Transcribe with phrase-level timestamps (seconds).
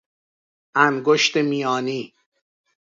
[0.85, 2.13] انگشت میانی